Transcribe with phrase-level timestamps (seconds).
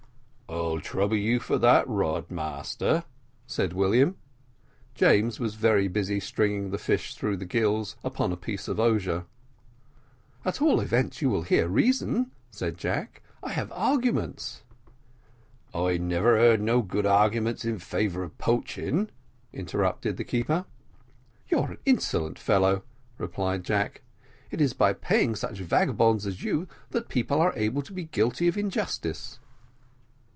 [0.49, 3.05] "I'll trouble you for that rod, master,"
[3.47, 4.17] said William.
[4.95, 9.23] James was very busy stringing the fish through the gills upon a piece of osier.
[10.43, 13.21] "At all events you will hear reason," said Jack.
[13.41, 14.63] "I have arguments"
[15.73, 19.09] "I never heard no good arguments in favour of poaching,"
[19.53, 20.65] interrupted the keeper.
[21.47, 22.83] "You're an insolent fellow,"
[23.17, 24.01] replied Jack.
[24.49, 28.49] "It is by paying such vagabonds as you that people are able to be guilty
[28.49, 29.39] of injustice."